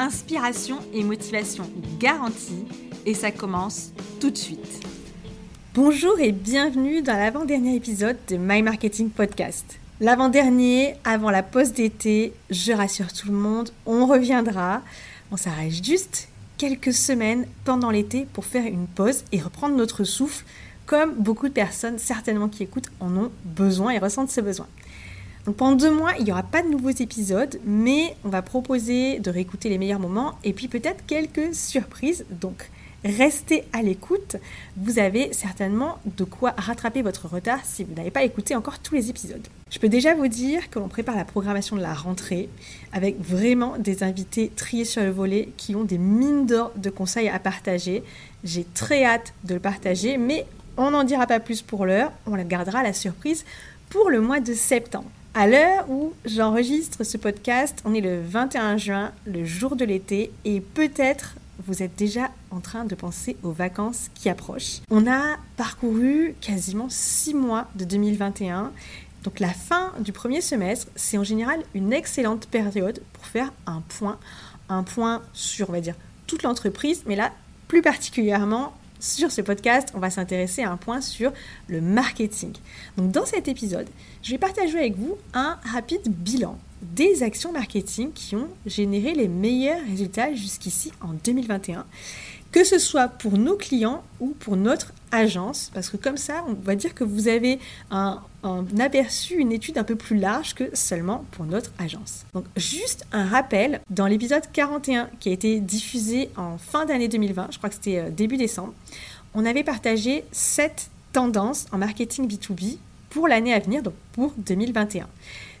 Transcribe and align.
Inspiration 0.00 0.78
et 0.94 1.02
motivation 1.02 1.68
garantie 1.98 2.64
et 3.04 3.14
ça 3.14 3.32
commence 3.32 3.90
tout 4.20 4.30
de 4.30 4.36
suite. 4.36 4.86
Bonjour 5.74 6.20
et 6.20 6.30
bienvenue 6.30 7.02
dans 7.02 7.16
l'avant-dernier 7.16 7.74
épisode 7.74 8.16
de 8.28 8.36
My 8.36 8.62
Marketing 8.62 9.10
Podcast. 9.10 9.80
L'avant-dernier, 10.00 10.94
avant 11.02 11.30
la 11.30 11.42
pause 11.42 11.72
d'été, 11.72 12.32
je 12.48 12.72
rassure 12.72 13.12
tout 13.12 13.26
le 13.26 13.34
monde, 13.34 13.70
on 13.86 14.06
reviendra. 14.06 14.82
On 15.32 15.36
s'arrête 15.36 15.84
juste 15.84 16.28
quelques 16.58 16.92
semaines 16.92 17.46
pendant 17.64 17.90
l'été 17.90 18.28
pour 18.32 18.44
faire 18.44 18.66
une 18.66 18.86
pause 18.86 19.24
et 19.32 19.40
reprendre 19.40 19.74
notre 19.74 20.04
souffle, 20.04 20.44
comme 20.86 21.14
beaucoup 21.14 21.48
de 21.48 21.52
personnes 21.52 21.98
certainement 21.98 22.48
qui 22.48 22.62
écoutent 22.62 22.92
en 23.00 23.16
ont 23.16 23.32
besoin 23.44 23.90
et 23.90 23.98
ressentent 23.98 24.30
ce 24.30 24.40
besoin. 24.40 24.68
Pendant 25.56 25.76
deux 25.76 25.90
mois, 25.90 26.12
il 26.18 26.24
n'y 26.24 26.32
aura 26.32 26.42
pas 26.42 26.62
de 26.62 26.68
nouveaux 26.68 26.90
épisodes, 26.90 27.58
mais 27.64 28.14
on 28.24 28.28
va 28.28 28.42
proposer 28.42 29.18
de 29.18 29.30
réécouter 29.30 29.68
les 29.68 29.78
meilleurs 29.78 30.00
moments 30.00 30.34
et 30.44 30.52
puis 30.52 30.68
peut-être 30.68 31.06
quelques 31.06 31.54
surprises. 31.54 32.26
Donc 32.30 32.70
restez 33.04 33.64
à 33.72 33.82
l'écoute. 33.82 34.36
Vous 34.76 34.98
avez 34.98 35.32
certainement 35.32 35.98
de 36.04 36.24
quoi 36.24 36.54
rattraper 36.56 37.02
votre 37.02 37.28
retard 37.28 37.60
si 37.64 37.84
vous 37.84 37.94
n'avez 37.94 38.10
pas 38.10 38.24
écouté 38.24 38.56
encore 38.56 38.80
tous 38.80 38.94
les 38.94 39.08
épisodes. 39.08 39.46
Je 39.70 39.78
peux 39.78 39.88
déjà 39.88 40.14
vous 40.14 40.28
dire 40.28 40.68
que 40.70 40.78
l'on 40.78 40.88
prépare 40.88 41.16
la 41.16 41.24
programmation 41.24 41.76
de 41.76 41.82
la 41.82 41.94
rentrée 41.94 42.48
avec 42.92 43.20
vraiment 43.20 43.78
des 43.78 44.02
invités 44.02 44.50
triés 44.54 44.84
sur 44.84 45.02
le 45.02 45.10
volet 45.10 45.50
qui 45.56 45.74
ont 45.76 45.84
des 45.84 45.98
mines 45.98 46.46
d'or 46.46 46.72
de 46.76 46.90
conseils 46.90 47.28
à 47.28 47.38
partager. 47.38 48.02
J'ai 48.44 48.66
très 48.74 49.04
hâte 49.04 49.32
de 49.44 49.54
le 49.54 49.60
partager, 49.60 50.18
mais 50.18 50.46
on 50.76 50.90
n'en 50.90 51.04
dira 51.04 51.26
pas 51.26 51.40
plus 51.40 51.62
pour 51.62 51.86
l'heure. 51.86 52.12
On 52.26 52.34
la 52.34 52.44
gardera 52.44 52.82
la 52.82 52.92
surprise 52.92 53.44
pour 53.88 54.10
le 54.10 54.20
mois 54.20 54.40
de 54.40 54.52
septembre. 54.54 55.10
À 55.34 55.46
l'heure 55.46 55.88
où 55.88 56.14
j'enregistre 56.24 57.04
ce 57.04 57.16
podcast, 57.16 57.80
on 57.84 57.94
est 57.94 58.00
le 58.00 58.20
21 58.22 58.76
juin, 58.76 59.12
le 59.26 59.44
jour 59.44 59.76
de 59.76 59.84
l'été, 59.84 60.32
et 60.44 60.60
peut-être 60.60 61.34
vous 61.66 61.82
êtes 61.82 61.96
déjà 61.96 62.30
en 62.50 62.60
train 62.60 62.84
de 62.84 62.94
penser 62.94 63.36
aux 63.42 63.52
vacances 63.52 64.08
qui 64.14 64.28
approchent. 64.28 64.80
On 64.90 65.06
a 65.06 65.36
parcouru 65.56 66.34
quasiment 66.40 66.88
six 66.88 67.34
mois 67.34 67.68
de 67.74 67.84
2021. 67.84 68.72
Donc 69.24 69.38
la 69.38 69.50
fin 69.50 69.92
du 70.00 70.12
premier 70.12 70.40
semestre, 70.40 70.88
c'est 70.96 71.18
en 71.18 71.24
général 71.24 71.62
une 71.74 71.92
excellente 71.92 72.46
période 72.46 73.00
pour 73.12 73.26
faire 73.26 73.52
un 73.66 73.82
point, 73.86 74.18
un 74.68 74.82
point 74.82 75.22
sur, 75.32 75.68
on 75.68 75.72
va 75.72 75.80
dire, 75.80 75.94
toute 76.26 76.42
l'entreprise, 76.42 77.02
mais 77.06 77.16
là, 77.16 77.32
plus 77.68 77.82
particulièrement 77.82 78.72
sur 79.00 79.30
ce 79.30 79.40
podcast, 79.40 79.90
on 79.94 79.98
va 79.98 80.10
s'intéresser 80.10 80.62
à 80.62 80.70
un 80.70 80.76
point 80.76 81.00
sur 81.00 81.32
le 81.68 81.80
marketing. 81.80 82.52
Donc 82.96 83.10
dans 83.12 83.26
cet 83.26 83.48
épisode, 83.48 83.88
je 84.22 84.30
vais 84.32 84.38
partager 84.38 84.78
avec 84.78 84.96
vous 84.96 85.16
un 85.34 85.58
rapide 85.64 86.08
bilan 86.08 86.58
des 86.82 87.22
actions 87.22 87.52
marketing 87.52 88.12
qui 88.12 88.36
ont 88.36 88.48
généré 88.66 89.12
les 89.12 89.28
meilleurs 89.28 89.84
résultats 89.84 90.32
jusqu'ici 90.34 90.92
en 91.00 91.12
2021 91.24 91.84
que 92.52 92.64
ce 92.64 92.78
soit 92.78 93.08
pour 93.08 93.36
nos 93.36 93.56
clients 93.56 94.02
ou 94.20 94.28
pour 94.38 94.56
notre 94.56 94.92
agence, 95.10 95.70
parce 95.74 95.90
que 95.90 95.96
comme 95.96 96.16
ça, 96.16 96.44
on 96.48 96.54
va 96.54 96.74
dire 96.74 96.94
que 96.94 97.04
vous 97.04 97.28
avez 97.28 97.58
un, 97.90 98.22
aperçu, 98.78 99.34
une 99.34 99.52
étude 99.52 99.78
un 99.78 99.84
peu 99.84 99.96
plus 99.96 100.18
large 100.18 100.54
que 100.54 100.64
seulement 100.74 101.24
pour 101.32 101.44
notre 101.44 101.72
agence. 101.78 102.24
Donc 102.34 102.44
juste 102.56 103.06
un 103.12 103.26
rappel, 103.26 103.80
dans 103.90 104.06
l'épisode 104.06 104.44
41 104.52 105.08
qui 105.20 105.30
a 105.30 105.32
été 105.32 105.60
diffusé 105.60 106.30
en 106.36 106.58
fin 106.58 106.84
d'année 106.86 107.08
2020, 107.08 107.48
je 107.52 107.58
crois 107.58 107.68
que 107.68 107.74
c'était 107.74 107.98
euh, 107.98 108.10
début 108.10 108.36
décembre, 108.36 108.74
on 109.34 109.44
avait 109.44 109.64
partagé 109.64 110.24
7 110.32 110.90
tendances 111.12 111.66
en 111.72 111.78
marketing 111.78 112.28
B2B 112.28 112.78
pour 113.10 113.28
l'année 113.28 113.54
à 113.54 113.58
venir, 113.58 113.82
donc 113.82 113.94
pour 114.12 114.32
2021. 114.36 115.06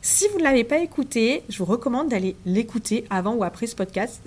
Si 0.00 0.26
vous 0.32 0.38
ne 0.38 0.44
l'avez 0.44 0.64
pas 0.64 0.78
écouté, 0.78 1.42
je 1.48 1.58
vous 1.58 1.64
recommande 1.64 2.08
d'aller 2.08 2.36
l'écouter 2.46 3.04
avant 3.10 3.34
ou 3.34 3.44
après 3.44 3.66
ce 3.66 3.74
podcast. 3.74 4.20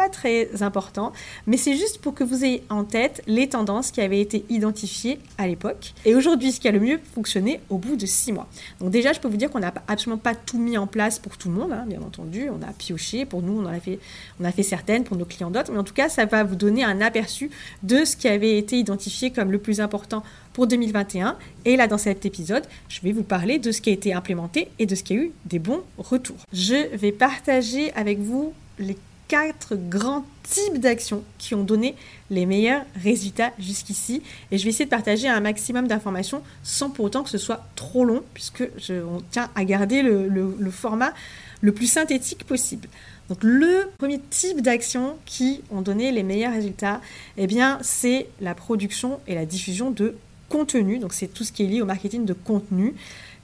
Pas 0.00 0.08
très 0.08 0.62
important, 0.62 1.12
mais 1.46 1.58
c'est 1.58 1.76
juste 1.76 1.98
pour 1.98 2.14
que 2.14 2.24
vous 2.24 2.42
ayez 2.42 2.62
en 2.70 2.84
tête 2.84 3.22
les 3.26 3.50
tendances 3.50 3.90
qui 3.90 4.00
avaient 4.00 4.22
été 4.22 4.46
identifiées 4.48 5.18
à 5.36 5.46
l'époque. 5.46 5.92
Et 6.06 6.14
aujourd'hui, 6.14 6.52
ce 6.52 6.60
qui 6.60 6.68
a 6.68 6.70
le 6.70 6.80
mieux 6.80 6.98
fonctionné 7.14 7.60
au 7.68 7.76
bout 7.76 7.96
de 7.96 8.06
six 8.06 8.32
mois. 8.32 8.48
Donc 8.80 8.88
déjà, 8.90 9.12
je 9.12 9.20
peux 9.20 9.28
vous 9.28 9.36
dire 9.36 9.50
qu'on 9.50 9.58
n'a 9.58 9.74
absolument 9.88 10.16
pas 10.16 10.34
tout 10.34 10.58
mis 10.58 10.78
en 10.78 10.86
place 10.86 11.18
pour 11.18 11.36
tout 11.36 11.50
le 11.50 11.54
monde, 11.54 11.72
hein, 11.72 11.84
bien 11.86 12.00
entendu. 12.00 12.48
On 12.48 12.66
a 12.66 12.72
pioché, 12.72 13.26
pour 13.26 13.42
nous, 13.42 13.60
on 13.60 13.66
en 13.66 13.72
a 13.74 13.78
fait, 13.78 13.98
on 14.40 14.44
a 14.46 14.52
fait 14.52 14.62
certaines, 14.62 15.04
pour 15.04 15.18
nos 15.18 15.26
clients 15.26 15.50
d'autres. 15.50 15.70
Mais 15.70 15.78
en 15.78 15.84
tout 15.84 15.92
cas, 15.92 16.08
ça 16.08 16.24
va 16.24 16.44
vous 16.44 16.56
donner 16.56 16.82
un 16.82 17.02
aperçu 17.02 17.50
de 17.82 18.06
ce 18.06 18.16
qui 18.16 18.26
avait 18.26 18.56
été 18.56 18.78
identifié 18.78 19.30
comme 19.30 19.52
le 19.52 19.58
plus 19.58 19.82
important 19.82 20.22
pour 20.54 20.66
2021. 20.66 21.36
Et 21.66 21.76
là, 21.76 21.88
dans 21.88 21.98
cet 21.98 22.24
épisode, 22.24 22.64
je 22.88 23.02
vais 23.02 23.12
vous 23.12 23.22
parler 23.22 23.58
de 23.58 23.70
ce 23.70 23.82
qui 23.82 23.90
a 23.90 23.92
été 23.92 24.14
implémenté 24.14 24.68
et 24.78 24.86
de 24.86 24.94
ce 24.94 25.02
qui 25.02 25.12
a 25.12 25.16
eu 25.16 25.32
des 25.44 25.58
bons 25.58 25.82
retours. 25.98 26.46
Je 26.54 26.96
vais 26.96 27.12
partager 27.12 27.92
avec 27.92 28.18
vous 28.18 28.54
les 28.78 28.96
quatre 29.30 29.76
grands 29.76 30.24
types 30.42 30.80
d'actions 30.80 31.22
qui 31.38 31.54
ont 31.54 31.62
donné 31.62 31.94
les 32.30 32.46
meilleurs 32.46 32.82
résultats 33.00 33.52
jusqu'ici. 33.60 34.22
Et 34.50 34.58
je 34.58 34.64
vais 34.64 34.70
essayer 34.70 34.86
de 34.86 34.90
partager 34.90 35.28
un 35.28 35.38
maximum 35.38 35.86
d'informations 35.86 36.42
sans 36.64 36.90
pour 36.90 37.04
autant 37.04 37.22
que 37.22 37.30
ce 37.30 37.38
soit 37.38 37.64
trop 37.76 38.04
long, 38.04 38.24
puisque 38.34 38.64
je, 38.76 38.94
on 38.94 39.22
tient 39.30 39.48
à 39.54 39.64
garder 39.64 40.02
le, 40.02 40.70
format 40.72 41.12
le 41.60 41.70
plus 41.70 41.86
synthétique 41.86 42.42
possible. 42.42 42.88
Donc 43.28 43.38
le 43.42 43.88
premier 43.98 44.18
type 44.18 44.62
d'actions 44.62 45.16
qui 45.26 45.62
ont 45.70 45.80
donné 45.80 46.10
les 46.10 46.24
meilleurs 46.24 46.52
résultats, 46.52 47.00
eh 47.38 47.46
c'est 47.82 48.26
la 48.40 48.56
production 48.56 49.20
et 49.28 49.36
la 49.36 49.46
diffusion 49.46 49.92
de 49.92 50.16
contenu. 50.48 50.98
Donc 50.98 51.12
c'est 51.12 51.28
tout 51.28 51.44
ce 51.44 51.52
qui 51.52 51.62
est 51.62 51.68
lié 51.68 51.82
au 51.82 51.86
marketing 51.86 52.24
de 52.24 52.32
contenu. 52.32 52.94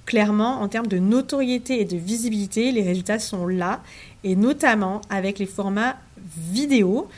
Clairement, 0.06 0.62
en 0.62 0.68
termes 0.68 0.86
de 0.86 0.98
notoriété 0.98 1.80
et 1.80 1.84
de 1.84 1.96
visibilité, 1.96 2.70
les 2.70 2.82
résultats 2.82 3.18
sont 3.18 3.46
là, 3.46 3.82
et 4.22 4.36
notamment 4.36 5.00
avec 5.10 5.38
les 5.38 5.46
formats 5.46 5.96
vidéo. 6.52 7.08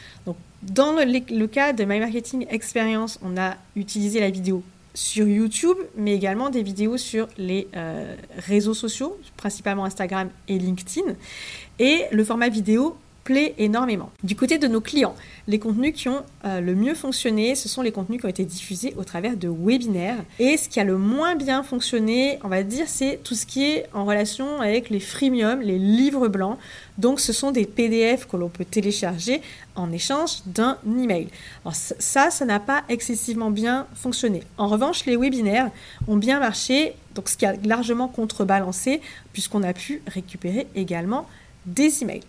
Dans 0.62 0.92
le, 0.92 1.46
cas 1.46 1.72
de 1.72 1.84
My 1.84 2.00
Marketing 2.00 2.46
Experience, 2.50 3.18
on 3.22 3.36
a 3.36 3.56
utilisé 3.76 4.20
la 4.20 4.30
vidéo 4.30 4.62
sur 4.94 5.28
YouTube, 5.28 5.76
mais 5.96 6.14
également 6.14 6.50
des 6.50 6.62
vidéos 6.62 6.96
sur 6.96 7.28
les 7.36 7.68
euh, 7.76 8.16
réseaux 8.38 8.74
sociaux, 8.74 9.16
principalement 9.36 9.84
Instagram 9.84 10.30
et 10.48 10.58
LinkedIn. 10.58 11.12
Et 11.78 12.04
le 12.10 12.24
format 12.24 12.48
vidéo 12.48 12.96
énormément. 13.58 14.10
Du 14.22 14.34
côté 14.36 14.58
de 14.58 14.66
nos 14.66 14.80
clients, 14.80 15.14
les 15.46 15.58
contenus 15.58 15.94
qui 15.94 16.08
ont 16.08 16.22
euh, 16.44 16.60
le 16.60 16.74
mieux 16.74 16.94
fonctionné, 16.94 17.54
ce 17.54 17.68
sont 17.68 17.82
les 17.82 17.92
contenus 17.92 18.20
qui 18.20 18.26
ont 18.26 18.30
été 18.30 18.44
diffusés 18.44 18.94
au 18.96 19.04
travers 19.04 19.36
de 19.36 19.48
webinaires. 19.48 20.18
Et 20.38 20.56
ce 20.56 20.68
qui 20.68 20.80
a 20.80 20.84
le 20.84 20.98
moins 20.98 21.36
bien 21.36 21.62
fonctionné, 21.62 22.38
on 22.44 22.48
va 22.48 22.62
dire, 22.62 22.86
c'est 22.88 23.20
tout 23.22 23.34
ce 23.34 23.46
qui 23.46 23.64
est 23.64 23.86
en 23.92 24.04
relation 24.04 24.60
avec 24.60 24.90
les 24.90 25.00
freemium, 25.00 25.60
les 25.60 25.78
livres 25.78 26.28
blancs. 26.28 26.58
Donc 26.96 27.20
ce 27.20 27.32
sont 27.32 27.50
des 27.50 27.66
PDF 27.66 28.26
que 28.26 28.36
l'on 28.36 28.48
peut 28.48 28.64
télécharger 28.64 29.40
en 29.76 29.92
échange 29.92 30.42
d'un 30.46 30.78
email. 30.86 31.28
Alors 31.64 31.74
ça, 31.74 32.30
ça 32.30 32.44
n'a 32.44 32.60
pas 32.60 32.82
excessivement 32.88 33.50
bien 33.50 33.86
fonctionné. 33.94 34.42
En 34.56 34.68
revanche, 34.68 35.06
les 35.06 35.16
webinaires 35.16 35.70
ont 36.08 36.16
bien 36.16 36.40
marché, 36.40 36.94
donc 37.14 37.28
ce 37.28 37.36
qui 37.36 37.46
a 37.46 37.54
largement 37.64 38.08
contrebalancé, 38.08 39.00
puisqu'on 39.32 39.62
a 39.62 39.72
pu 39.72 40.02
récupérer 40.06 40.66
également 40.74 41.26
des 41.66 42.02
emails. 42.02 42.22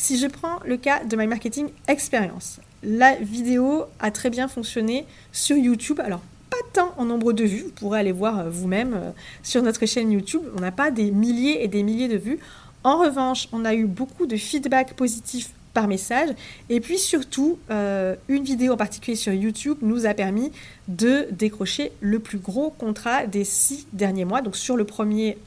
Si 0.00 0.16
je 0.16 0.28
prends 0.28 0.60
le 0.64 0.76
cas 0.76 1.02
de 1.02 1.16
My 1.16 1.26
Marketing 1.26 1.70
Experience, 1.88 2.60
la 2.84 3.16
vidéo 3.16 3.86
a 3.98 4.12
très 4.12 4.30
bien 4.30 4.46
fonctionné 4.46 5.06
sur 5.32 5.56
YouTube. 5.56 5.98
Alors, 5.98 6.22
pas 6.50 6.56
tant 6.72 6.94
en 6.98 7.04
nombre 7.04 7.32
de 7.32 7.42
vues, 7.42 7.64
vous 7.64 7.72
pourrez 7.72 7.98
aller 7.98 8.12
voir 8.12 8.38
euh, 8.38 8.48
vous-même 8.48 8.94
euh, 8.94 9.10
sur 9.42 9.60
notre 9.60 9.84
chaîne 9.86 10.12
YouTube. 10.12 10.42
On 10.56 10.60
n'a 10.60 10.70
pas 10.70 10.92
des 10.92 11.10
milliers 11.10 11.64
et 11.64 11.68
des 11.68 11.82
milliers 11.82 12.06
de 12.06 12.16
vues. 12.16 12.38
En 12.84 12.98
revanche, 12.98 13.48
on 13.50 13.64
a 13.64 13.74
eu 13.74 13.86
beaucoup 13.86 14.26
de 14.26 14.36
feedback 14.36 14.94
positif 14.94 15.50
par 15.74 15.88
message. 15.88 16.30
Et 16.68 16.78
puis 16.78 16.96
surtout, 16.96 17.58
euh, 17.72 18.14
une 18.28 18.44
vidéo 18.44 18.74
en 18.74 18.76
particulier 18.76 19.16
sur 19.16 19.32
YouTube 19.32 19.78
nous 19.82 20.06
a 20.06 20.14
permis 20.14 20.52
de 20.86 21.26
décrocher 21.32 21.90
le 22.00 22.20
plus 22.20 22.38
gros 22.38 22.70
contrat 22.70 23.26
des 23.26 23.42
six 23.42 23.88
derniers 23.92 24.24
mois, 24.24 24.42
donc 24.42 24.54
sur 24.54 24.76
le 24.76 24.84
premier 24.84 25.38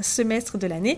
semestre 0.00 0.58
de 0.58 0.68
l'année 0.68 0.96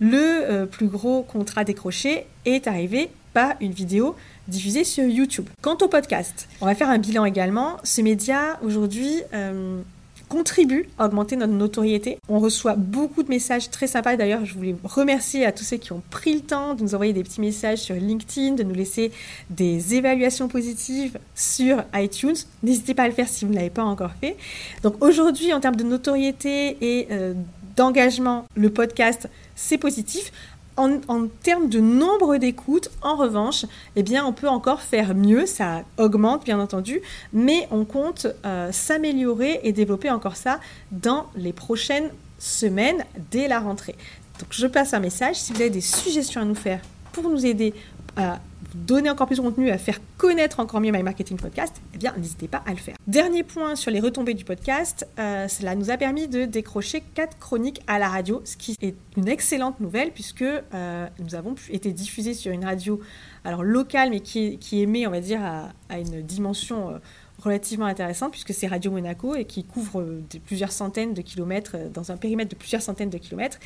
le 0.00 0.18
euh, 0.18 0.66
plus 0.66 0.86
gros 0.86 1.22
contrat 1.22 1.64
décroché 1.64 2.26
est 2.44 2.66
arrivé 2.66 3.10
par 3.32 3.54
une 3.60 3.72
vidéo 3.72 4.14
diffusée 4.48 4.84
sur 4.84 5.04
YouTube. 5.04 5.48
Quant 5.60 5.76
au 5.82 5.88
podcast, 5.88 6.48
on 6.60 6.66
va 6.66 6.74
faire 6.74 6.88
un 6.88 6.98
bilan 6.98 7.24
également. 7.24 7.78
Ce 7.82 8.00
média, 8.00 8.58
aujourd'hui, 8.62 9.22
euh, 9.32 9.80
contribue 10.28 10.88
à 10.98 11.06
augmenter 11.06 11.36
notre 11.36 11.52
notoriété. 11.52 12.18
On 12.28 12.38
reçoit 12.38 12.74
beaucoup 12.74 13.22
de 13.22 13.28
messages 13.28 13.70
très 13.70 13.86
sympas. 13.86 14.16
D'ailleurs, 14.16 14.44
je 14.44 14.54
voulais 14.54 14.76
remercier 14.84 15.44
à 15.44 15.52
tous 15.52 15.64
ceux 15.64 15.76
qui 15.76 15.92
ont 15.92 16.02
pris 16.10 16.34
le 16.34 16.40
temps 16.40 16.74
de 16.74 16.82
nous 16.82 16.94
envoyer 16.94 17.12
des 17.12 17.22
petits 17.22 17.40
messages 17.40 17.78
sur 17.78 17.94
LinkedIn, 17.94 18.54
de 18.54 18.62
nous 18.62 18.74
laisser 18.74 19.12
des 19.50 19.94
évaluations 19.94 20.48
positives 20.48 21.18
sur 21.34 21.84
iTunes. 21.94 22.36
N'hésitez 22.62 22.94
pas 22.94 23.04
à 23.04 23.08
le 23.08 23.14
faire 23.14 23.28
si 23.28 23.44
vous 23.44 23.50
ne 23.50 23.56
l'avez 23.56 23.70
pas 23.70 23.84
encore 23.84 24.12
fait. 24.20 24.36
Donc 24.82 25.02
aujourd'hui, 25.02 25.52
en 25.52 25.60
termes 25.60 25.76
de 25.76 25.84
notoriété 25.84 26.76
et 26.80 27.08
euh, 27.10 27.34
d'engagement, 27.76 28.44
le 28.54 28.70
podcast, 28.70 29.28
c'est 29.54 29.78
positif. 29.78 30.32
En, 30.76 31.28
termes 31.42 31.68
de 31.68 31.78
nombre 31.78 32.36
d'écoutes, 32.36 32.90
en 33.00 33.14
revanche, 33.14 33.64
eh 33.94 34.02
bien, 34.02 34.26
on 34.26 34.32
peut 34.32 34.48
encore 34.48 34.80
faire 34.80 35.14
mieux. 35.14 35.46
Ça 35.46 35.82
augmente, 35.98 36.44
bien 36.44 36.58
entendu, 36.58 37.00
mais 37.32 37.68
on 37.70 37.84
compte 37.84 38.26
euh, 38.44 38.72
s'améliorer 38.72 39.60
et 39.62 39.72
développer 39.72 40.10
encore 40.10 40.34
ça 40.34 40.58
dans 40.90 41.26
les 41.36 41.52
prochaines 41.52 42.10
semaines 42.40 43.04
dès 43.30 43.46
la 43.46 43.60
rentrée. 43.60 43.94
Donc, 44.40 44.48
je 44.50 44.66
passe 44.66 44.94
un 44.94 45.00
message. 45.00 45.36
Si 45.36 45.52
vous 45.52 45.60
avez 45.60 45.70
des 45.70 45.80
suggestions 45.80 46.40
à 46.40 46.44
nous 46.44 46.56
faire 46.56 46.80
pour 47.12 47.30
nous 47.30 47.46
aider 47.46 47.72
à 48.16 48.40
donner 48.74 49.10
encore 49.10 49.26
plus 49.26 49.36
de 49.36 49.42
contenu, 49.42 49.70
à 49.70 49.78
faire 49.78 50.00
connaître 50.18 50.60
encore 50.60 50.80
mieux 50.80 50.92
My 50.92 51.02
Marketing 51.02 51.36
Podcast, 51.36 51.80
eh 51.94 51.98
bien, 51.98 52.14
n'hésitez 52.16 52.48
pas 52.48 52.62
à 52.66 52.70
le 52.70 52.76
faire. 52.76 52.96
Dernier 53.06 53.42
point 53.42 53.76
sur 53.76 53.90
les 53.90 54.00
retombées 54.00 54.34
du 54.34 54.44
podcast, 54.44 55.06
euh, 55.18 55.48
cela 55.48 55.74
nous 55.74 55.90
a 55.90 55.96
permis 55.96 56.28
de 56.28 56.44
décrocher 56.44 57.02
quatre 57.14 57.38
chroniques 57.38 57.80
à 57.86 57.98
la 57.98 58.08
radio, 58.08 58.42
ce 58.44 58.56
qui 58.56 58.76
est 58.82 58.94
une 59.16 59.28
excellente 59.28 59.80
nouvelle 59.80 60.10
puisque 60.10 60.42
euh, 60.42 61.06
nous 61.20 61.34
avons 61.34 61.54
été 61.70 61.92
diffusés 61.92 62.34
sur 62.34 62.52
une 62.52 62.64
radio 62.64 63.00
alors 63.44 63.62
locale, 63.62 64.10
mais 64.10 64.20
qui, 64.20 64.58
qui 64.58 64.80
émet, 64.80 65.06
on 65.06 65.10
va 65.10 65.20
dire, 65.20 65.40
à, 65.42 65.98
une 65.98 66.22
dimension... 66.22 66.90
Euh, 66.90 66.98
relativement 67.44 67.86
intéressante 67.86 68.32
puisque 68.32 68.54
c'est 68.54 68.66
Radio 68.66 68.90
Monaco 68.90 69.34
et 69.34 69.44
qui 69.44 69.64
couvre 69.64 70.04
plusieurs 70.44 70.72
centaines 70.72 71.14
de 71.14 71.22
kilomètres, 71.22 71.72
euh, 71.74 71.88
dans 71.88 72.10
un 72.10 72.16
périmètre 72.16 72.50
de 72.50 72.56
plusieurs 72.56 72.82
centaines 72.82 73.10
de 73.10 73.18
kilomètres 73.18 73.58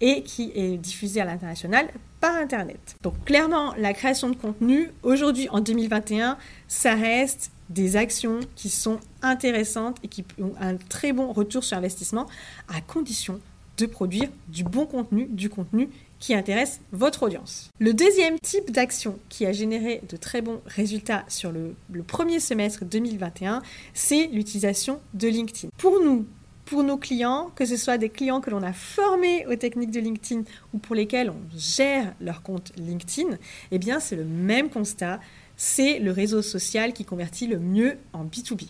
et 0.00 0.22
qui 0.22 0.52
est 0.54 0.76
diffusé 0.76 1.20
à 1.20 1.24
l'international 1.24 1.88
par 2.20 2.34
Internet. 2.34 2.96
Donc 3.02 3.24
clairement, 3.24 3.74
la 3.76 3.92
création 3.92 4.30
de 4.30 4.36
contenu, 4.36 4.90
aujourd'hui 5.02 5.48
en 5.50 5.60
2021, 5.60 6.38
ça 6.68 6.94
reste 6.94 7.50
des 7.68 7.96
actions 7.96 8.40
qui 8.54 8.68
sont 8.68 9.00
intéressantes 9.22 9.98
et 10.02 10.08
qui 10.08 10.24
ont 10.40 10.52
un 10.60 10.76
très 10.76 11.12
bon 11.12 11.32
retour 11.32 11.64
sur 11.64 11.76
investissement 11.76 12.26
à 12.68 12.80
condition 12.80 13.40
de 13.76 13.86
produire 13.86 14.28
du 14.48 14.64
bon 14.64 14.86
contenu, 14.86 15.26
du 15.26 15.48
contenu 15.48 15.88
qui 16.18 16.34
intéresse 16.34 16.80
votre 16.92 17.24
audience. 17.24 17.70
Le 17.78 17.92
deuxième 17.92 18.38
type 18.40 18.70
d'action 18.70 19.18
qui 19.28 19.44
a 19.46 19.52
généré 19.52 20.02
de 20.08 20.16
très 20.16 20.40
bons 20.40 20.60
résultats 20.66 21.24
sur 21.28 21.52
le, 21.52 21.74
premier 22.06 22.40
semestre 22.40 22.84
2021, 22.84 23.62
c'est 23.92 24.28
l'utilisation 24.28 25.00
de 25.14 25.28
LinkedIn. 25.28 25.68
Pour 25.76 26.00
nous, 26.00 26.26
pour 26.64 26.82
nos 26.82 26.96
clients, 26.96 27.50
que 27.54 27.64
ce 27.64 27.76
soit 27.76 27.98
des 27.98 28.08
clients 28.08 28.40
que 28.40 28.50
l'on 28.50 28.62
a 28.62 28.72
formés 28.72 29.46
aux 29.46 29.56
techniques 29.56 29.90
de 29.90 30.00
LinkedIn 30.00 30.42
ou 30.72 30.78
pour 30.78 30.96
lesquels 30.96 31.30
on 31.30 31.40
gère 31.56 32.12
leur 32.20 32.42
compte 32.42 32.72
LinkedIn, 32.76 33.36
eh 33.70 33.78
bien 33.78 34.00
c'est 34.00 34.16
le 34.16 34.24
même 34.24 34.68
constat, 34.70 35.20
c'est 35.56 35.98
le 35.98 36.10
réseau 36.10 36.42
social 36.42 36.92
qui 36.92 37.04
convertit 37.04 37.46
le 37.46 37.58
mieux 37.58 37.98
en 38.12 38.24
B2B. 38.24 38.68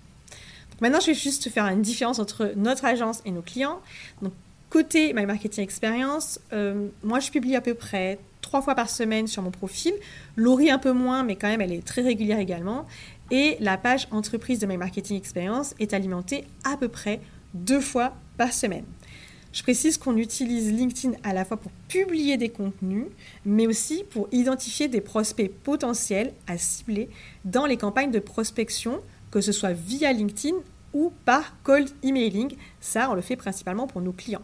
maintenant, 0.81 1.01
je 1.01 1.07
vais 1.07 1.15
juste 1.15 1.49
faire 1.49 1.67
une 1.67 1.81
différence 1.81 2.19
entre 2.19 2.53
notre 2.57 2.85
agence 2.85 3.23
et 3.25 3.31
nos 3.31 3.43
clients. 3.43 3.81
Côté 4.77 5.15
My 5.15 5.25
Marketing 5.25 5.65
Experience, 5.65 6.39
euh, 6.53 6.89
moi 7.03 7.19
je 7.19 7.31
publie 7.31 7.57
à 7.57 7.63
peu 7.63 7.73
près 7.73 8.19
trois 8.43 8.61
fois 8.61 8.75
par 8.75 8.91
semaine 8.91 9.27
sur 9.27 9.41
mon 9.41 9.51
profil. 9.51 9.95
Laurie 10.37 10.71
un 10.71 10.77
peu 10.77 10.93
moins, 10.93 11.23
mais 11.23 11.35
quand 11.35 11.49
même 11.49 11.63
elle 11.63 11.73
est 11.73 11.83
très 11.83 12.03
régulière 12.03 12.39
également. 12.39 12.85
Et 13.31 13.57
la 13.61 13.79
page 13.79 14.07
entreprise 14.11 14.59
de 14.59 14.67
My 14.67 14.77
Marketing 14.77 15.17
Experience 15.17 15.75
est 15.79 15.95
alimentée 15.95 16.45
à 16.63 16.77
peu 16.77 16.89
près 16.89 17.23
deux 17.55 17.81
fois 17.81 18.13
par 18.37 18.53
semaine. 18.53 18.85
Je 19.55 19.63
précise 19.63 19.97
qu'on 19.97 20.19
utilise 20.19 20.71
LinkedIn 20.71 21.17
à 21.25 21.33
la 21.33 21.47
fois 21.47 21.57
pour 21.57 21.73
publier 21.89 22.37
des 22.37 22.51
contenus, 22.51 23.07
mais 23.47 23.67
aussi 23.67 24.05
pour 24.11 24.29
identifier 24.31 24.89
des 24.89 25.01
prospects 25.01 25.51
potentiels 25.51 26.35
à 26.49 26.59
cibler 26.59 27.09
dans 27.47 27.65
les 27.65 27.79
campagnes 27.79 28.11
de 28.11 28.19
prospection, 28.19 29.01
que 29.31 29.41
ce 29.41 29.53
soit 29.53 29.73
via 29.73 30.13
LinkedIn 30.13 30.57
ou 30.97 31.13
par 31.27 31.63
cold 31.63 31.91
emailing. 32.03 32.57
Ça, 32.81 33.11
on 33.11 33.15
le 33.15 33.21
fait 33.21 33.37
principalement 33.37 33.87
pour 33.87 34.01
nos 34.01 34.13
clients. 34.13 34.41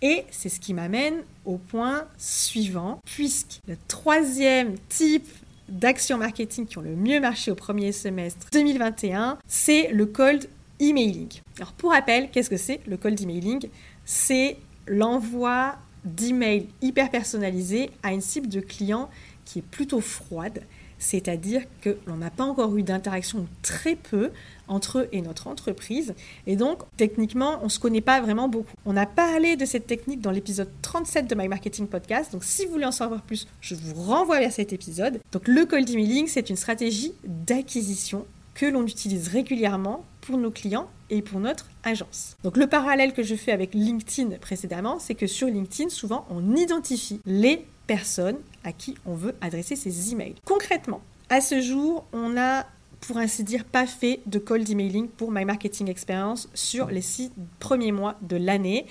Et 0.00 0.24
c'est 0.30 0.48
ce 0.48 0.58
qui 0.58 0.72
m'amène 0.72 1.22
au 1.44 1.58
point 1.58 2.06
suivant, 2.16 3.00
puisque 3.04 3.60
le 3.68 3.76
troisième 3.86 4.78
type 4.88 5.28
d'actions 5.68 6.16
marketing 6.16 6.66
qui 6.66 6.78
ont 6.78 6.82
le 6.82 6.96
mieux 6.96 7.20
marché 7.20 7.50
au 7.50 7.54
premier 7.54 7.92
semestre 7.92 8.46
2021, 8.50 9.38
c'est 9.46 9.88
le 9.92 10.06
cold 10.06 10.48
emailing. 10.80 11.28
Alors 11.58 11.72
pour 11.72 11.90
rappel, 11.90 12.30
qu'est-ce 12.30 12.48
que 12.48 12.56
c'est 12.56 12.80
le 12.86 12.96
cold 12.96 13.20
emailing? 13.20 13.68
C'est 14.06 14.56
l'envoi 14.86 15.76
d'emails 16.04 16.66
hyper 16.80 17.10
personnalisés 17.10 17.90
à 18.02 18.14
une 18.14 18.22
cible 18.22 18.48
de 18.48 18.60
clients 18.60 19.10
qui 19.44 19.58
est 19.58 19.62
plutôt 19.70 20.00
froide, 20.00 20.62
c'est-à-dire 21.00 21.62
que 21.80 21.96
l'on 22.06 22.16
n'a 22.16 22.30
pas 22.30 22.44
encore 22.44 22.76
eu 22.76 22.84
d'interaction 22.84 23.48
très 23.62 23.96
peu 23.96 24.30
entre 24.68 25.00
eux 25.00 25.08
et 25.10 25.22
notre 25.22 25.48
entreprise. 25.48 26.14
Et 26.46 26.54
donc, 26.54 26.82
techniquement, 26.96 27.58
on 27.62 27.64
ne 27.64 27.68
se 27.70 27.80
connaît 27.80 28.00
pas 28.00 28.20
vraiment 28.20 28.48
beaucoup. 28.48 28.74
On 28.86 28.96
a 28.96 29.06
parlé 29.06 29.56
de 29.56 29.64
cette 29.64 29.86
technique 29.86 30.20
dans 30.20 30.30
l'épisode 30.30 30.70
37 30.82 31.26
de 31.26 31.34
My 31.34 31.48
Marketing 31.48 31.88
Podcast. 31.88 32.30
Donc, 32.32 32.44
si 32.44 32.66
vous 32.66 32.72
voulez 32.72 32.84
en 32.84 32.92
savoir 32.92 33.22
plus, 33.22 33.48
je 33.60 33.74
vous 33.74 33.94
renvoie 33.94 34.38
vers 34.38 34.52
cet 34.52 34.72
épisode. 34.72 35.20
Donc, 35.32 35.48
le 35.48 35.64
cold 35.64 35.88
emailing, 35.90 36.28
c'est 36.28 36.50
une 36.50 36.56
stratégie 36.56 37.14
d'acquisition 37.24 38.26
que 38.54 38.66
l'on 38.66 38.86
utilise 38.86 39.28
régulièrement 39.28 40.04
pour 40.20 40.36
nos 40.36 40.50
clients 40.50 40.88
et 41.08 41.22
pour 41.22 41.40
notre 41.40 41.66
agence. 41.82 42.36
Donc 42.44 42.56
le 42.56 42.66
parallèle 42.66 43.12
que 43.12 43.22
je 43.22 43.34
fais 43.34 43.52
avec 43.52 43.74
LinkedIn 43.74 44.36
précédemment, 44.38 44.98
c'est 44.98 45.14
que 45.14 45.26
sur 45.26 45.48
LinkedIn, 45.48 45.88
souvent, 45.88 46.26
on 46.30 46.54
identifie 46.54 47.20
les 47.24 47.64
personnes 47.90 48.36
à 48.62 48.70
qui 48.70 48.94
on 49.04 49.14
veut 49.14 49.34
adresser 49.40 49.74
ces 49.74 50.12
emails. 50.12 50.36
Concrètement, 50.44 51.00
à 51.28 51.40
ce 51.40 51.60
jour, 51.60 52.04
on 52.12 52.36
a 52.36 52.64
pour 53.00 53.16
ainsi 53.16 53.42
dire, 53.42 53.64
pas 53.64 53.84
fait 53.84 54.20
de 54.26 54.38
cold 54.38 54.70
emailing 54.70 55.08
pour 55.08 55.32
My 55.32 55.44
Marketing 55.44 55.90
Experience 55.90 56.48
sur 56.54 56.86
les 56.86 57.00
six 57.00 57.32
premiers 57.58 57.90
mois 57.90 58.14
de 58.22 58.36
l'année, 58.36 58.86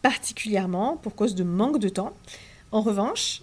particulièrement 0.00 0.96
pour 0.96 1.16
cause 1.16 1.34
de 1.34 1.42
manque 1.42 1.80
de 1.80 1.88
temps. 1.88 2.12
En 2.70 2.82
revanche, 2.82 3.42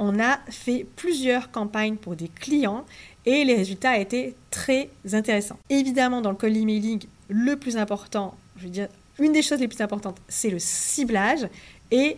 on 0.00 0.18
a 0.18 0.40
fait 0.48 0.84
plusieurs 0.96 1.52
campagnes 1.52 1.94
pour 1.94 2.16
des 2.16 2.26
clients 2.26 2.84
et 3.26 3.44
les 3.44 3.54
résultats 3.54 3.98
été 3.98 4.34
très 4.50 4.90
intéressants. 5.12 5.58
Évidemment, 5.68 6.22
dans 6.22 6.30
le 6.30 6.36
cold 6.36 6.56
emailing, 6.56 7.04
le 7.28 7.54
plus 7.54 7.76
important, 7.76 8.34
je 8.56 8.64
veux 8.64 8.70
dire, 8.70 8.88
une 9.20 9.32
des 9.32 9.42
choses 9.42 9.60
les 9.60 9.68
plus 9.68 9.80
importantes, 9.80 10.20
c'est 10.26 10.50
le 10.50 10.58
ciblage 10.58 11.46
et 11.92 12.16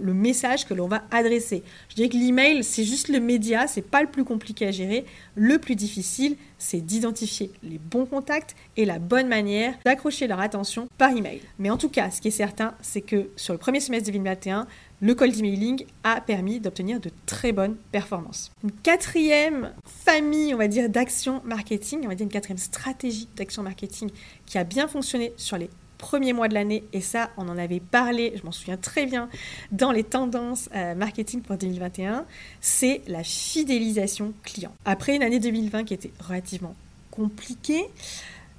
le 0.00 0.14
message 0.14 0.66
que 0.66 0.74
l'on 0.74 0.88
va 0.88 1.02
adresser. 1.10 1.62
Je 1.88 1.94
dirais 1.94 2.08
que 2.08 2.16
l'email, 2.16 2.64
c'est 2.64 2.84
juste 2.84 3.08
le 3.08 3.20
média, 3.20 3.66
c'est 3.66 3.82
pas 3.82 4.02
le 4.02 4.08
plus 4.08 4.24
compliqué 4.24 4.66
à 4.66 4.70
gérer. 4.70 5.04
Le 5.34 5.58
plus 5.58 5.76
difficile, 5.76 6.36
c'est 6.58 6.80
d'identifier 6.80 7.50
les 7.62 7.78
bons 7.78 8.06
contacts 8.06 8.56
et 8.76 8.84
la 8.84 8.98
bonne 8.98 9.28
manière 9.28 9.74
d'accrocher 9.84 10.26
leur 10.26 10.40
attention 10.40 10.88
par 10.98 11.10
email. 11.10 11.40
Mais 11.58 11.70
en 11.70 11.76
tout 11.76 11.88
cas, 11.88 12.10
ce 12.10 12.20
qui 12.20 12.28
est 12.28 12.32
certain, 12.32 12.74
c'est 12.80 13.02
que 13.02 13.30
sur 13.36 13.52
le 13.52 13.58
premier 13.58 13.80
semestre 13.80 14.06
2021, 14.06 14.66
le 15.00 15.14
cold 15.14 15.36
emailing 15.36 15.84
a 16.02 16.20
permis 16.20 16.60
d'obtenir 16.60 17.00
de 17.00 17.10
très 17.26 17.52
bonnes 17.52 17.76
performances. 17.92 18.50
Une 18.62 18.72
quatrième 18.72 19.72
famille, 19.84 20.54
on 20.54 20.58
va 20.58 20.68
dire, 20.68 20.88
d'action 20.88 21.42
marketing, 21.44 22.00
on 22.04 22.08
va 22.08 22.14
dire 22.14 22.24
une 22.24 22.32
quatrième 22.32 22.58
stratégie 22.58 23.28
d'action 23.36 23.62
marketing 23.62 24.10
qui 24.46 24.56
a 24.56 24.64
bien 24.64 24.88
fonctionné 24.88 25.32
sur 25.36 25.58
les 25.58 25.68
premier 25.98 26.32
mois 26.32 26.48
de 26.48 26.54
l'année, 26.54 26.84
et 26.92 27.00
ça, 27.00 27.30
on 27.36 27.48
en 27.48 27.58
avait 27.58 27.80
parlé, 27.80 28.32
je 28.36 28.44
m'en 28.44 28.52
souviens 28.52 28.76
très 28.76 29.06
bien, 29.06 29.28
dans 29.72 29.92
les 29.92 30.04
tendances 30.04 30.68
euh, 30.74 30.94
marketing 30.94 31.42
pour 31.42 31.56
2021, 31.56 32.24
c'est 32.60 33.02
la 33.06 33.22
fidélisation 33.22 34.32
client. 34.42 34.72
Après 34.84 35.16
une 35.16 35.22
année 35.22 35.40
2020 35.40 35.84
qui 35.84 35.94
était 35.94 36.12
relativement 36.20 36.74
compliquée, 37.10 37.84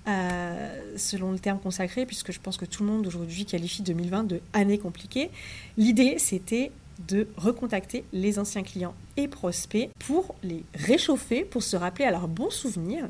euh, 0.08 0.98
selon 0.98 1.32
le 1.32 1.39
terme 1.39 1.60
consacré, 1.60 2.06
puisque 2.06 2.32
je 2.32 2.39
pense 2.39 2.58
que 2.58 2.65
tout 2.65 2.84
le 2.84 2.92
monde 2.92 3.08
aujourd'hui 3.08 3.46
qualifie 3.46 3.82
2020 3.82 4.24
de 4.25 4.42
année 4.54 4.77
compliquée, 4.77 5.32
l'idée 5.77 6.20
c'était 6.20 6.72
de 7.08 7.27
recontacter 7.38 8.06
les 8.13 8.39
anciens 8.39 8.63
clients 8.63 8.94
et 9.18 9.27
prospects 9.27 9.89
pour 10.00 10.36
les 10.44 10.63
réchauffer, 10.74 11.44
pour 11.44 11.63
se 11.63 11.75
rappeler 11.75 12.06
à 12.06 12.12
leurs 12.12 12.27
bons 12.27 12.50
souvenirs 12.50 13.08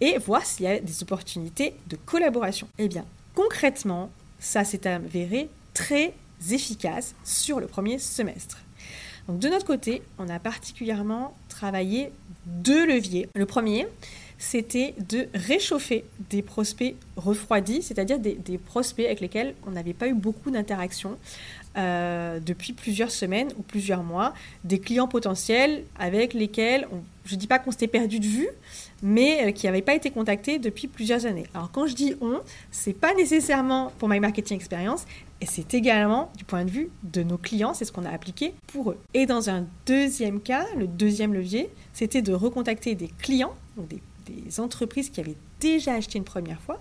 et 0.00 0.18
voir 0.18 0.44
s'il 0.44 0.66
y 0.66 0.68
a 0.68 0.78
des 0.78 1.02
opportunités 1.02 1.74
de 1.88 1.96
collaboration. 1.96 2.68
Eh 2.78 2.88
bien, 2.88 3.04
Concrètement, 3.36 4.10
ça 4.40 4.64
s'est 4.64 4.88
avéré 4.88 5.50
très 5.74 6.14
efficace 6.50 7.14
sur 7.22 7.60
le 7.60 7.66
premier 7.66 7.98
semestre. 7.98 8.58
De 9.28 9.48
notre 9.48 9.66
côté, 9.66 10.02
on 10.18 10.28
a 10.30 10.38
particulièrement 10.38 11.36
travaillé 11.50 12.12
deux 12.46 12.86
leviers. 12.86 13.28
Le 13.34 13.44
premier, 13.44 13.86
c'était 14.38 14.94
de 15.10 15.28
réchauffer 15.34 16.06
des 16.30 16.40
prospects 16.40 16.94
refroidis, 17.16 17.82
c'est-à-dire 17.82 18.18
des, 18.18 18.58
prospects 18.58 19.04
avec 19.04 19.20
lesquels 19.20 19.54
on 19.66 19.72
n'avait 19.72 19.92
pas 19.92 20.08
eu 20.08 20.14
beaucoup 20.14 20.50
d'interaction 20.50 21.18
euh, 21.76 22.40
depuis 22.40 22.72
plusieurs 22.72 23.10
semaines 23.10 23.48
ou 23.58 23.62
plusieurs 23.62 24.02
mois, 24.02 24.34
des 24.64 24.78
clients 24.78 25.08
potentiels 25.08 25.84
avec 25.98 26.34
lesquels, 26.34 26.88
je 27.24 27.34
ne 27.34 27.40
dis 27.40 27.46
pas 27.46 27.58
qu'on 27.58 27.70
s'était 27.70 27.86
perdu 27.88 28.20
de 28.20 28.26
vue, 28.26 28.48
mais 29.02 29.46
euh, 29.46 29.52
qui 29.52 29.66
n'avaient 29.66 29.82
pas 29.82 29.94
été 29.94 30.10
contactés 30.10 30.58
depuis 30.58 30.88
plusieurs 30.88 31.26
années. 31.26 31.46
Alors 31.54 31.70
quand 31.70 31.86
je 31.86 31.94
dis 31.94 32.14
on, 32.20 32.40
c'est 32.70 32.92
pas 32.92 33.14
nécessairement 33.14 33.92
pour 33.98 34.08
My 34.08 34.20
Marketing 34.20 34.56
Experience, 34.56 35.04
et 35.40 35.46
c'est 35.46 35.74
également 35.74 36.32
du 36.36 36.44
point 36.44 36.64
de 36.64 36.70
vue 36.70 36.88
de 37.02 37.22
nos 37.22 37.36
clients, 37.36 37.74
c'est 37.74 37.84
ce 37.84 37.92
qu'on 37.92 38.06
a 38.06 38.10
appliqué 38.10 38.54
pour 38.66 38.92
eux. 38.92 38.98
Et 39.12 39.26
dans 39.26 39.50
un 39.50 39.66
deuxième 39.84 40.40
cas, 40.40 40.64
le 40.78 40.86
deuxième 40.86 41.34
levier, 41.34 41.68
c'était 41.92 42.22
de 42.22 42.32
recontacter 42.32 42.94
des 42.94 43.08
clients, 43.08 43.54
donc 43.76 43.88
des, 43.88 44.00
des 44.26 44.60
entreprises 44.60 45.10
qui 45.10 45.20
avaient 45.20 45.36
déjà 45.60 45.94
acheté 45.94 46.18
une 46.18 46.24
première 46.24 46.60
fois, 46.60 46.80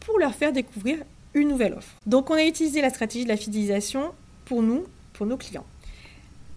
pour 0.00 0.18
leur 0.18 0.34
faire 0.34 0.52
découvrir 0.52 0.98
une 1.32 1.48
nouvelle 1.48 1.72
offre. 1.72 1.94
Donc 2.06 2.30
on 2.30 2.34
a 2.34 2.44
utilisé 2.44 2.80
la 2.80 2.90
stratégie 2.90 3.24
de 3.24 3.30
la 3.30 3.36
fidélisation 3.36 4.12
pour 4.44 4.62
nous, 4.62 4.84
pour 5.12 5.26
nos 5.26 5.36
clients. 5.36 5.66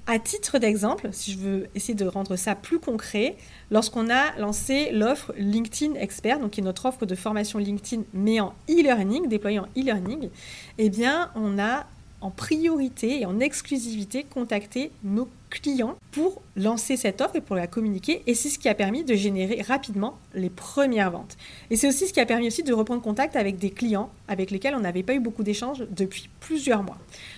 À 0.09 0.19
titre 0.19 0.57
d'exemple, 0.57 1.09
si 1.11 1.33
je 1.33 1.37
veux 1.37 1.67
essayer 1.75 1.93
de 1.93 2.05
rendre 2.05 2.37
ça 2.37 2.55
plus 2.55 2.79
concret, 2.79 3.35
lorsqu'on 3.71 4.09
a 4.09 4.37
lancé 4.37 4.89
l'offre 4.93 5.33
LinkedIn 5.37 5.95
Expert, 5.95 6.39
donc 6.39 6.51
qui 6.51 6.61
est 6.61 6.63
notre 6.63 6.85
offre 6.85 7.05
de 7.05 7.13
formation 7.13 7.59
LinkedIn 7.59 8.03
mais 8.13 8.39
en 8.39 8.53
e-learning, 8.69 9.27
déployée 9.27 9.59
en 9.59 9.67
e-learning, 9.77 10.29
eh 10.77 10.89
bien, 10.89 11.29
on 11.35 11.59
a 11.59 11.85
en 12.21 12.31
priorité 12.31 13.21
et 13.21 13.25
en 13.25 13.39
exclusivité 13.39 14.23
contacter 14.23 14.91
nos 15.03 15.29
clients 15.49 15.95
pour 16.11 16.41
lancer 16.55 16.97
cette 16.97 17.21
offre 17.21 17.35
et 17.35 17.41
pour 17.41 17.55
la 17.55 17.67
communiquer. 17.67 18.21
Et 18.27 18.35
c'est 18.35 18.49
ce 18.49 18.59
qui 18.59 18.69
a 18.69 18.75
permis 18.75 19.03
de 19.03 19.13
générer 19.13 19.61
rapidement 19.61 20.17
les 20.33 20.49
premières 20.49 21.11
ventes. 21.11 21.37
Et 21.69 21.75
c'est 21.75 21.87
aussi 21.87 22.07
ce 22.07 22.13
qui 22.13 22.19
a 22.19 22.25
permis 22.25 22.47
aussi 22.47 22.63
de 22.63 22.73
reprendre 22.73 23.01
contact 23.01 23.35
avec 23.35 23.57
des 23.57 23.69
clients 23.69 24.09
avec 24.27 24.51
lesquels 24.51 24.75
on 24.75 24.79
n'avait 24.79 25.03
pas 25.03 25.13
eu 25.13 25.19
beaucoup 25.19 25.43
d'échanges 25.43 25.85
depuis 25.89 26.29
plusieurs 26.39 26.83
mois. 26.83 26.97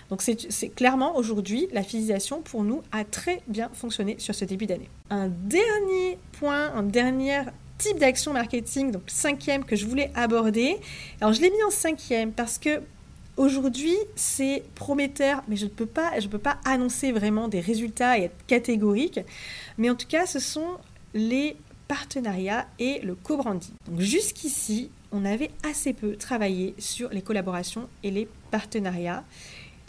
Donc 0.09 0.21
c'est 0.21 0.69
clairement 0.69 1.17
aujourd'hui 1.17 1.67
la 1.71 1.83
fidélisation 1.83 2.41
pour 2.41 2.63
nous 2.63 2.81
a 2.91 3.03
très 3.03 3.41
bien 3.47 3.69
fonctionné 3.73 4.15
sur 4.17 4.33
ce 4.33 4.45
début 4.45 4.65
d'année. 4.65 4.89
Un 5.09 5.27
dernier 5.27 6.17
point, 6.39 6.73
un 6.73 6.83
dernier 6.83 7.41
type 7.77 7.99
d'action 7.99 8.33
marketing, 8.33 8.91
donc 8.91 9.03
cinquième 9.07 9.63
que 9.63 9.75
je 9.75 9.85
voulais 9.85 10.11
aborder. 10.15 10.77
Alors 11.21 11.33
je 11.33 11.41
l'ai 11.41 11.49
mis 11.49 11.63
en 11.63 11.69
cinquième 11.69 12.31
parce 12.31 12.57
que 12.57 12.81
Aujourd'hui, 13.39 13.95
c'est 14.17 14.63
prometteur, 14.75 15.43
mais 15.47 15.55
je 15.55 15.63
ne 15.63 15.69
peux 15.69 15.85
pas, 15.85 16.11
annoncer 16.65 17.13
vraiment 17.13 17.47
des 17.47 17.61
résultats 17.61 18.19
et 18.19 18.23
être 18.23 18.45
catégorique. 18.47 19.21
Mais 19.77 19.89
en 19.89 19.95
tout 19.95 20.07
cas, 20.07 20.25
ce 20.25 20.39
sont 20.39 20.67
les 21.13 21.55
partenariats 21.87 22.67
et 22.79 22.99
le 22.99 23.15
co-branding. 23.15 23.71
Donc 23.89 24.01
jusqu'ici, 24.01 24.91
on 25.13 25.23
avait 25.23 25.51
assez 25.63 25.93
peu 25.93 26.17
travaillé 26.17 26.75
sur 26.79 27.11
les 27.11 27.21
collaborations 27.21 27.87
et 28.03 28.11
les 28.11 28.27
partenariats. 28.51 29.23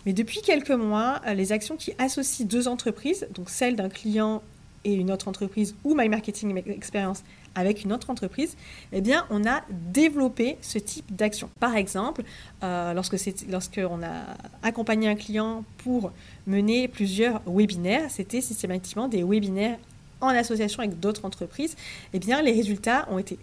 Mais 0.07 0.13
depuis 0.13 0.43
quelques 0.43 0.71
mois, 0.71 1.21
les 1.35 1.51
actions 1.51 1.77
qui 1.77 1.93
associent 1.99 2.47
deux 2.47 2.69
entreprises, 2.69 3.27
donc 3.35 3.51
celle 3.51 3.75
d'un 3.75 3.89
client 3.89 4.45
et 4.85 4.95
une 4.95 5.11
autre 5.11 5.27
entreprise 5.27 5.75
ou 5.83 5.97
My 5.97 6.09
Marketing 6.09 6.57
Experience 6.69 7.25
avec 7.55 7.85
une 7.85 7.93
autre 7.93 8.11
entreprise, 8.11 8.57
eh 8.93 9.01
bien, 9.01 9.27
on 9.31 9.47
a 9.47 9.63
développé 9.71 10.57
ce 10.61 10.79
type 10.79 11.15
d'action. 11.15 11.51
Par 11.59 11.77
exemple, 11.77 12.23
euh, 12.63 12.93
lorsque 12.93 13.17
lorsqu'on 13.49 14.03
a 14.03 14.37
accompagné 14.63 15.09
un 15.09 15.17
client 15.17 15.65
pour 15.79 16.13
mener 16.47 16.89
plusieurs 16.89 17.43
webinaires, 17.47 18.11
c'était 18.11 18.41
systématiquement 18.41 19.09
des 19.09 19.23
webinaires 19.23 19.79
en 20.21 20.29
association 20.29 20.81
avec 20.81 21.01
d'autres 21.01 21.25
entreprises, 21.25 21.77
eh 22.13 22.19
bien, 22.19 22.43
les 22.43 22.53
résultats 22.53 23.07
ont 23.11 23.19
été 23.19 23.39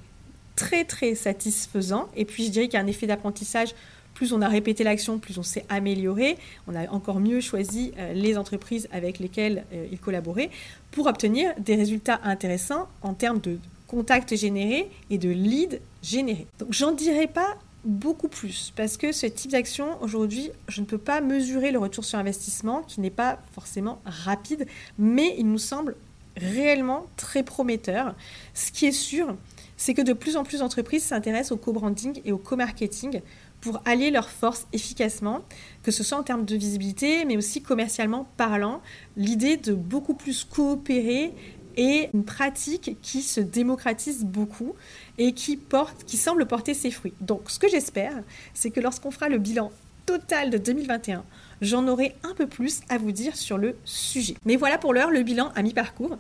très, 0.56 0.86
très 0.86 1.16
satisfaisants. 1.16 2.08
Et 2.16 2.26
puis, 2.26 2.46
je 2.46 2.52
dirais 2.52 2.66
qu'il 2.68 2.76
y 2.76 2.82
a 2.82 2.84
un 2.84 2.88
effet 2.88 3.08
d'apprentissage 3.08 3.74
plus 4.18 4.34
on 4.34 4.42
a 4.42 4.48
répété 4.48 4.84
l'action, 4.84 5.20
plus 5.20 5.38
on 5.38 5.44
s'est 5.44 5.64
amélioré. 5.70 6.38
On 6.68 6.74
a 6.74 6.90
encore 6.90 7.20
mieux 7.20 7.40
choisi 7.40 7.92
euh, 8.00 8.14
les 8.14 8.36
entreprises 8.36 8.90
avec 8.92 9.20
lesquelles 9.20 9.64
euh, 9.72 9.86
il 9.92 10.00
collaborait 10.00 10.50
pour 10.90 11.06
obtenir 11.06 11.54
des 11.60 11.76
résultats 11.76 12.20
intéressants 12.24 12.88
en 13.04 13.14
termes 13.14 13.40
de 13.40 13.60
contacts 13.88 14.36
générés 14.36 14.90
et 15.10 15.18
de 15.18 15.30
leads 15.30 15.80
générés. 16.04 16.48
Donc 16.60 16.74
j'en 16.74 16.92
dirai 16.92 17.28
pas 17.28 17.56
beaucoup 17.84 18.28
plus 18.28 18.74
parce 18.76 18.98
que 18.98 19.12
ce 19.12 19.26
type 19.26 19.52
d'action 19.52 20.02
aujourd'hui, 20.02 20.52
je 20.68 20.82
ne 20.82 20.86
peux 20.86 20.98
pas 20.98 21.22
mesurer 21.22 21.72
le 21.72 21.80
retour 21.80 22.04
sur 22.04 22.20
investissement 22.20 22.82
qui 22.84 23.02
n'est 23.02 23.10
pas 23.10 23.40
forcément 23.54 24.02
rapide, 24.06 24.68
mais 24.98 25.36
il 25.38 25.48
nous 25.50 25.58
semble 25.58 25.96
réellement 26.36 27.06
très 27.16 27.44
prometteur. 27.44 28.16
Ce 28.54 28.72
qui 28.72 28.86
est 28.86 28.92
sûr, 28.92 29.36
c'est 29.78 29.94
que 29.94 30.02
de 30.02 30.14
plus 30.14 30.38
en 30.38 30.44
plus 30.44 30.60
d'entreprises 30.60 31.04
s'intéressent 31.04 31.54
au 31.54 31.58
co-branding 31.58 32.22
et 32.26 32.32
au 32.32 32.38
co-marketing 32.38 33.22
pour 33.62 33.82
allier 33.86 34.12
leurs 34.12 34.30
forces 34.30 34.68
efficacement, 34.72 35.42
que 35.82 35.92
ce 35.92 36.04
soit 36.04 36.18
en 36.18 36.24
termes 36.24 36.46
de 36.46 36.56
visibilité, 36.56 37.26
mais 37.26 37.38
aussi 37.38 37.62
commercialement 37.62 38.28
parlant. 38.38 38.82
L'idée 39.16 39.58
de 39.58 39.74
beaucoup 39.74 40.14
plus 40.14 40.44
coopérer 40.44 41.34
est 41.78 42.10
une 42.14 42.26
pratique 42.26 42.98
qui 43.02 43.22
se 43.22 43.40
démocratise 43.40 44.26
beaucoup 44.26 44.76
et 45.18 45.34
qui, 45.34 45.60
qui 46.06 46.18
semble 46.18 46.46
porter 46.46 46.74
ses 46.74 46.92
fruits. 46.92 47.14
Donc 47.22 47.50
ce 47.50 47.60
que 47.60 47.70
j'espère, 47.70 48.14
c'est 48.54 48.72
que 48.72 48.80
lorsqu'on 48.80 49.12
fera 49.12 49.30
le 49.30 49.38
bilan 49.38 49.72
total 50.06 50.50
de 50.50 50.58
2021, 50.58 51.24
j'en 51.62 51.88
aurai 51.88 52.16
un 52.24 52.34
peu 52.34 52.48
plus 52.48 52.82
à 52.90 52.98
vous 52.98 53.12
dire 53.12 53.36
sur 53.36 53.58
le 53.58 53.76
sujet. 53.86 54.36
Mais 54.46 54.56
voilà 54.56 54.78
pour 54.78 54.94
l'heure 54.94 55.12
le 55.12 55.22
bilan 55.22 55.52
à 55.56 55.62
mi-parcours. 55.62 56.18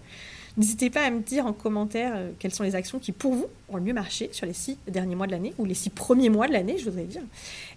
N'hésitez 0.58 0.90
pas 0.90 1.06
à 1.06 1.12
me 1.12 1.22
dire 1.22 1.46
en 1.46 1.54
commentaire 1.54 2.14
euh, 2.16 2.32
quelles 2.40 2.54
sont 2.54 2.64
les 2.64 2.74
actions 2.74 2.98
qui, 2.98 3.12
pour 3.12 3.34
vous, 3.34 3.46
ont 3.70 3.78
le 3.78 3.84
mieux 3.84 3.94
marché 3.94 4.30
sur 4.32 4.48
les 4.48 4.54
six 4.54 4.80
derniers 4.88 5.16
mois 5.16 5.28
de 5.28 5.32
l'année, 5.32 5.54
ou 5.60 5.66
les 5.66 5.76
six 5.76 5.92
premiers 5.92 6.30
mois 6.30 6.48
de 6.48 6.54
l'année, 6.54 6.80
je 6.80 6.86
voudrais 6.86 7.04
dire. 7.04 7.22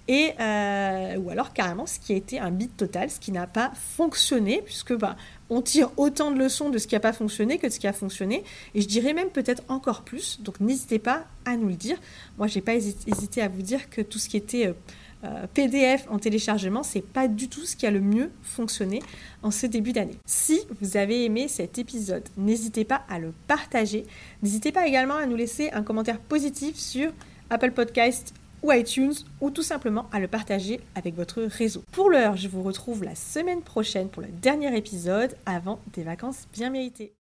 Et, 0.09 0.31
euh, 0.41 1.17
ou 1.19 1.29
alors 1.29 1.53
carrément 1.53 1.85
ce 1.85 1.99
qui 1.99 2.15
a 2.15 2.17
été 2.17 2.39
un 2.39 2.51
bid 2.51 2.75
total, 2.77 3.11
ce 3.11 3.21
qui 3.21 3.33
n'a 3.33 3.47
pas 3.47 3.71
fonctionné, 3.75 4.63
puisque 4.65 4.95
bah, 4.95 5.17
on 5.51 5.61
tire 5.61 5.91
autant 5.99 6.31
de 6.31 6.39
leçons 6.39 6.71
de 6.71 6.79
ce 6.79 6.87
qui 6.87 6.95
n'a 6.95 7.01
pas 7.01 7.13
fonctionné 7.13 7.59
que 7.59 7.67
de 7.67 7.73
ce 7.73 7.79
qui 7.79 7.87
a 7.87 7.93
fonctionné. 7.93 8.45
Et 8.75 8.81
je 8.81 8.89
dirais 8.89 9.13
même 9.13 9.29
peut-être 9.29 9.63
encore 9.69 10.01
plus. 10.01 10.41
Donc 10.41 10.59
n'hésitez 10.59 10.99
pas 10.99 11.27
à 11.45 11.57
nous 11.57 11.69
le 11.69 11.75
dire. 11.75 11.99
Moi, 12.39 12.47
je 12.47 12.55
n'ai 12.55 12.63
pas 12.63 12.75
hésité 12.75 13.43
à 13.43 13.49
vous 13.49 13.63
dire 13.63 13.91
que 13.91 14.01
tout 14.01 14.19
ce 14.19 14.31
qui 14.31 14.39
était 14.39 14.69
euh, 14.69 14.73
euh, 15.25 15.47
PDF 15.53 16.07
en 16.11 16.19
téléchargement, 16.19 16.83
c'est 16.83 17.05
pas 17.05 17.29
du 17.29 17.49
tout 17.49 17.65
ce 17.65 17.77
qui 17.77 17.87
a 17.87 17.91
le 17.91 18.01
mieux 18.01 18.31
fonctionné 18.43 19.03
en 19.43 19.51
ce 19.51 19.67
début 19.67 19.93
d'année. 19.93 20.17
Si 20.25 20.61
vous 20.81 20.97
avez 20.97 21.25
aimé 21.25 21.49
cet 21.49 21.79
épisode, 21.79 22.27
n'hésitez 22.37 22.85
pas 22.85 23.03
à 23.09 23.19
le 23.19 23.33
partager. 23.47 24.07
N'hésitez 24.43 24.73
pas 24.73 24.87
également 24.87 25.17
à 25.17 25.27
nous 25.27 25.37
laisser 25.37 25.71
un 25.73 25.83
commentaire 25.83 26.19
positif 26.19 26.77
sur 26.77 27.13
Apple 27.51 27.73
Podcast 27.73 28.33
ou 28.63 28.73
iTunes 28.73 29.15
ou 29.41 29.51
tout 29.51 29.63
simplement 29.63 30.07
à 30.13 30.21
le 30.21 30.29
partager 30.29 30.81
avec 30.95 31.15
votre 31.15 31.43
réseau. 31.43 31.83
Pour 31.93 32.11
l'heure, 32.11 32.37
je 32.37 32.49
vous 32.49 32.63
retrouve 32.63 33.05
la 33.05 33.15
semaine 33.15 33.63
prochaine 33.63 34.09
pour 34.09 34.23
le 34.23 34.29
dernier 34.29 34.77
épisode 34.77 35.37
avant 35.47 35.81
des 35.93 36.03
vacances 36.03 36.47
bien 36.53 36.71
méritées. 36.71 37.13